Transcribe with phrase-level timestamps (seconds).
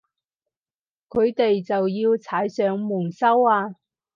[1.09, 3.75] 佢哋就要踩上門收啊